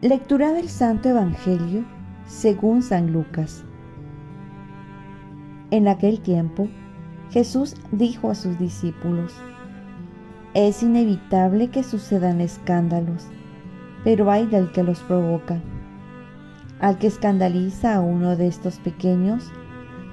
Lectura 0.00 0.52
del 0.52 0.68
Santo 0.68 1.08
Evangelio 1.08 1.84
según 2.28 2.82
San 2.82 3.12
Lucas. 3.12 3.64
En 5.72 5.88
aquel 5.88 6.20
tiempo, 6.20 6.68
Jesús 7.30 7.74
dijo 7.90 8.30
a 8.30 8.36
sus 8.36 8.56
discípulos, 8.60 9.34
Es 10.54 10.84
inevitable 10.84 11.70
que 11.70 11.82
sucedan 11.82 12.40
escándalos, 12.40 13.26
pero 14.04 14.30
hay 14.30 14.46
del 14.46 14.70
que 14.70 14.84
los 14.84 15.00
provoca. 15.00 15.60
Al 16.78 16.98
que 16.98 17.08
escandaliza 17.08 17.96
a 17.96 18.00
uno 18.00 18.36
de 18.36 18.46
estos 18.46 18.78
pequeños, 18.78 19.50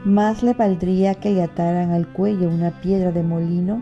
más 0.05 0.43
le 0.43 0.53
valdría 0.53 1.15
que 1.15 1.31
le 1.31 1.43
ataran 1.43 1.91
al 1.91 2.07
cuello 2.07 2.49
una 2.49 2.79
piedra 2.79 3.11
de 3.11 3.23
molino 3.23 3.81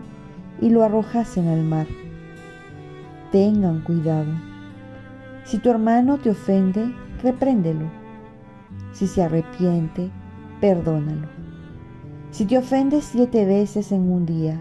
y 0.60 0.70
lo 0.70 0.82
arrojasen 0.82 1.48
al 1.48 1.62
mar. 1.62 1.86
Tengan 3.30 3.82
cuidado 3.82 4.32
si 5.44 5.58
tu 5.58 5.68
hermano 5.68 6.16
te 6.18 6.30
ofende, 6.30 6.90
repréndelo. 7.22 7.90
Si 8.92 9.06
se 9.06 9.22
arrepiente, 9.22 10.10
perdónalo. 10.60 11.28
Si 12.30 12.46
te 12.46 12.56
ofende 12.56 13.02
siete 13.02 13.44
veces 13.44 13.92
en 13.92 14.10
un 14.10 14.24
día 14.24 14.60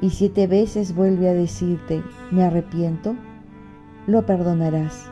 y 0.00 0.10
siete 0.10 0.48
veces 0.48 0.94
vuelve 0.94 1.28
a 1.28 1.34
decirte, 1.34 2.02
me 2.32 2.42
arrepiento, 2.42 3.14
lo 4.08 4.26
perdonarás. 4.26 5.08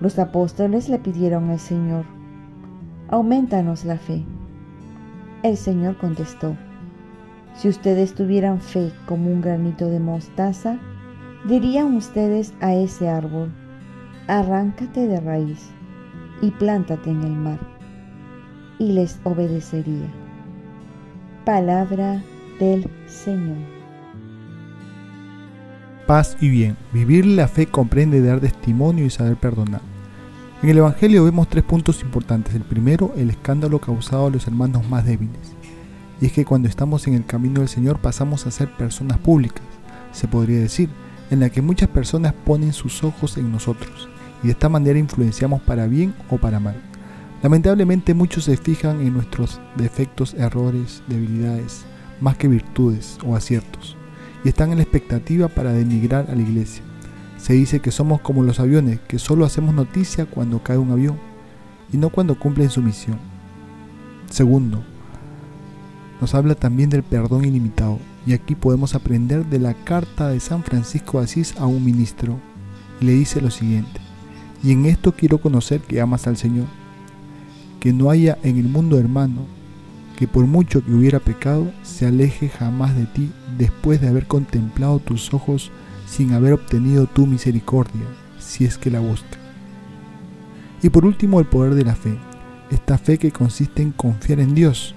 Los 0.00 0.18
apóstoles 0.18 0.88
le 0.88 0.98
pidieron 0.98 1.50
al 1.50 1.60
Señor, 1.60 2.06
aumentanos 3.08 3.84
la 3.84 3.98
fe. 3.98 4.24
El 5.42 5.56
Señor 5.56 5.96
contestó, 5.98 6.56
si 7.54 7.68
ustedes 7.68 8.14
tuvieran 8.14 8.60
fe 8.60 8.92
como 9.06 9.30
un 9.30 9.40
granito 9.40 9.88
de 9.88 10.00
mostaza, 10.00 10.78
dirían 11.46 11.94
ustedes 11.94 12.54
a 12.60 12.74
ese 12.74 13.08
árbol, 13.08 13.52
arráncate 14.26 15.06
de 15.06 15.20
raíz 15.20 15.70
y 16.40 16.50
plántate 16.50 17.10
en 17.10 17.22
el 17.22 17.32
mar, 17.32 17.58
y 18.78 18.92
les 18.92 19.20
obedecería. 19.24 20.12
Palabra 21.44 22.22
del 22.58 22.90
Señor. 23.06 23.58
Paz 26.06 26.36
y 26.40 26.48
bien. 26.50 26.76
Vivir 26.92 27.24
la 27.24 27.48
fe 27.48 27.66
comprende 27.66 28.20
dar 28.20 28.40
testimonio 28.40 29.06
y 29.06 29.10
saber 29.10 29.36
perdonar. 29.36 29.93
En 30.64 30.70
el 30.70 30.78
Evangelio 30.78 31.24
vemos 31.24 31.50
tres 31.50 31.62
puntos 31.62 32.00
importantes. 32.00 32.54
El 32.54 32.62
primero, 32.62 33.12
el 33.18 33.28
escándalo 33.28 33.78
causado 33.80 34.28
a 34.28 34.30
los 34.30 34.46
hermanos 34.46 34.88
más 34.88 35.04
débiles. 35.04 35.52
Y 36.22 36.24
es 36.24 36.32
que 36.32 36.46
cuando 36.46 36.70
estamos 36.70 37.06
en 37.06 37.12
el 37.12 37.26
camino 37.26 37.60
del 37.60 37.68
Señor 37.68 37.98
pasamos 37.98 38.46
a 38.46 38.50
ser 38.50 38.74
personas 38.74 39.18
públicas, 39.18 39.60
se 40.12 40.26
podría 40.26 40.60
decir, 40.60 40.88
en 41.30 41.40
la 41.40 41.50
que 41.50 41.60
muchas 41.60 41.90
personas 41.90 42.32
ponen 42.46 42.72
sus 42.72 43.04
ojos 43.04 43.36
en 43.36 43.52
nosotros 43.52 44.08
y 44.42 44.46
de 44.46 44.52
esta 44.52 44.70
manera 44.70 44.98
influenciamos 44.98 45.60
para 45.60 45.86
bien 45.86 46.14
o 46.30 46.38
para 46.38 46.60
mal. 46.60 46.76
Lamentablemente 47.42 48.14
muchos 48.14 48.44
se 48.44 48.56
fijan 48.56 49.02
en 49.02 49.12
nuestros 49.12 49.60
defectos, 49.76 50.32
errores, 50.32 51.02
debilidades, 51.08 51.84
más 52.22 52.38
que 52.38 52.48
virtudes 52.48 53.18
o 53.22 53.36
aciertos, 53.36 53.98
y 54.44 54.48
están 54.48 54.70
en 54.70 54.78
la 54.78 54.84
expectativa 54.84 55.48
para 55.48 55.74
denigrar 55.74 56.30
a 56.30 56.34
la 56.34 56.40
iglesia. 56.40 56.82
Se 57.44 57.52
dice 57.52 57.80
que 57.80 57.90
somos 57.90 58.22
como 58.22 58.42
los 58.42 58.58
aviones, 58.58 59.00
que 59.00 59.18
solo 59.18 59.44
hacemos 59.44 59.74
noticia 59.74 60.24
cuando 60.24 60.62
cae 60.62 60.78
un 60.78 60.90
avión 60.90 61.18
y 61.92 61.98
no 61.98 62.08
cuando 62.08 62.38
cumplen 62.38 62.70
su 62.70 62.80
misión. 62.80 63.18
Segundo, 64.30 64.82
nos 66.22 66.34
habla 66.34 66.54
también 66.54 66.88
del 66.88 67.02
perdón 67.02 67.44
ilimitado, 67.44 67.98
y 68.24 68.32
aquí 68.32 68.54
podemos 68.54 68.94
aprender 68.94 69.44
de 69.44 69.58
la 69.58 69.74
carta 69.74 70.28
de 70.28 70.40
San 70.40 70.62
Francisco 70.62 71.18
de 71.18 71.24
Asís 71.24 71.54
a 71.58 71.66
un 71.66 71.84
ministro. 71.84 72.38
Le 73.02 73.12
dice 73.12 73.42
lo 73.42 73.50
siguiente, 73.50 74.00
y 74.62 74.72
en 74.72 74.86
esto 74.86 75.12
quiero 75.12 75.36
conocer 75.36 75.82
que 75.82 76.00
amas 76.00 76.26
al 76.26 76.38
Señor, 76.38 76.68
que 77.78 77.92
no 77.92 78.08
haya 78.08 78.38
en 78.42 78.56
el 78.56 78.70
mundo 78.70 78.98
hermano 78.98 79.42
que 80.16 80.26
por 80.26 80.46
mucho 80.46 80.82
que 80.82 80.94
hubiera 80.94 81.18
pecado, 81.20 81.70
se 81.82 82.06
aleje 82.06 82.48
jamás 82.48 82.96
de 82.96 83.04
ti 83.04 83.30
después 83.58 84.00
de 84.00 84.08
haber 84.08 84.26
contemplado 84.26 84.98
tus 84.98 85.34
ojos 85.34 85.70
sin 86.06 86.32
haber 86.32 86.52
obtenido 86.52 87.06
tu 87.06 87.26
misericordia, 87.26 88.06
si 88.38 88.64
es 88.64 88.78
que 88.78 88.90
la 88.90 89.00
busca. 89.00 89.38
Y 90.82 90.90
por 90.90 91.06
último, 91.06 91.40
el 91.40 91.46
poder 91.46 91.74
de 91.74 91.84
la 91.84 91.94
fe, 91.94 92.18
esta 92.70 92.98
fe 92.98 93.18
que 93.18 93.32
consiste 93.32 93.82
en 93.82 93.92
confiar 93.92 94.40
en 94.40 94.54
Dios, 94.54 94.94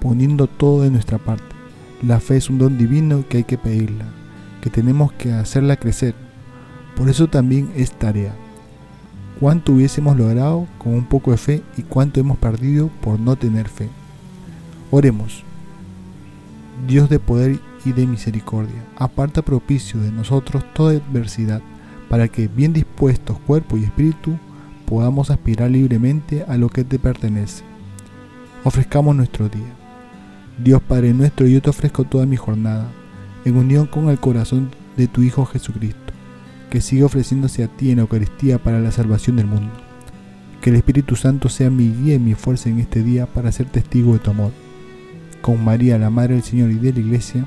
poniendo 0.00 0.46
todo 0.46 0.82
de 0.82 0.90
nuestra 0.90 1.18
parte 1.18 1.52
la 2.02 2.18
fe 2.18 2.36
es 2.36 2.50
un 2.50 2.58
don 2.58 2.78
divino 2.78 3.24
que 3.28 3.38
hay 3.38 3.44
que 3.44 3.56
pedirla, 3.58 4.06
que 4.60 4.70
tenemos 4.70 5.12
que 5.12 5.32
hacerla 5.32 5.76
crecer. 5.76 6.16
Por 6.96 7.08
eso 7.08 7.28
también 7.28 7.70
es 7.76 7.92
tarea. 7.92 8.34
¿Cuánto 9.38 9.72
hubiésemos 9.72 10.16
logrado 10.16 10.66
con 10.78 10.94
un 10.94 11.04
poco 11.04 11.30
de 11.30 11.36
fe 11.36 11.62
y 11.76 11.82
cuánto 11.82 12.18
hemos 12.18 12.38
perdido 12.38 12.88
por 13.00 13.20
no 13.20 13.36
tener 13.36 13.68
fe? 13.68 13.88
Oremos. 14.90 15.44
Dios 16.86 17.08
de 17.08 17.20
poder 17.20 17.60
y 17.84 17.92
de 17.92 18.06
misericordia, 18.06 18.84
aparta 18.96 19.42
propicio 19.42 20.00
de 20.00 20.10
nosotros 20.10 20.64
toda 20.74 20.92
adversidad, 20.92 21.62
para 22.08 22.28
que, 22.28 22.48
bien 22.48 22.72
dispuestos 22.72 23.38
cuerpo 23.40 23.76
y 23.76 23.84
espíritu, 23.84 24.38
podamos 24.86 25.30
aspirar 25.30 25.70
libremente 25.70 26.44
a 26.46 26.56
lo 26.58 26.68
que 26.68 26.84
te 26.84 26.98
pertenece. 26.98 27.64
Ofrezcamos 28.64 29.16
nuestro 29.16 29.48
día. 29.48 29.72
Dios 30.62 30.82
Padre 30.82 31.14
nuestro, 31.14 31.46
yo 31.46 31.62
te 31.62 31.70
ofrezco 31.70 32.04
toda 32.04 32.26
mi 32.26 32.36
jornada, 32.36 32.86
en 33.44 33.56
unión 33.56 33.86
con 33.86 34.08
el 34.08 34.20
corazón 34.20 34.70
de 34.96 35.08
tu 35.08 35.22
Hijo 35.22 35.46
Jesucristo, 35.46 36.12
que 36.70 36.80
sigue 36.80 37.04
ofreciéndose 37.04 37.64
a 37.64 37.68
ti 37.68 37.90
en 37.90 38.00
Eucaristía 38.00 38.58
para 38.58 38.80
la 38.80 38.92
salvación 38.92 39.36
del 39.36 39.46
mundo. 39.46 39.72
Que 40.60 40.70
el 40.70 40.76
Espíritu 40.76 41.16
Santo 41.16 41.48
sea 41.48 41.70
mi 41.70 41.90
guía 41.90 42.14
y 42.14 42.18
mi 42.18 42.34
fuerza 42.34 42.68
en 42.68 42.78
este 42.78 43.02
día 43.02 43.26
para 43.26 43.50
ser 43.50 43.66
testigo 43.66 44.12
de 44.12 44.18
tu 44.20 44.30
amor. 44.30 44.52
Con 45.40 45.64
María, 45.64 45.98
la 45.98 46.10
Madre 46.10 46.34
del 46.34 46.44
Señor 46.44 46.70
y 46.70 46.76
de 46.76 46.92
la 46.92 47.00
Iglesia, 47.00 47.46